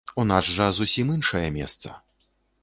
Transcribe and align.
У 0.21 0.23
нас 0.29 0.47
жа 0.59 0.69
зусім 0.77 1.11
іншае 1.17 1.45
месца. 1.59 1.95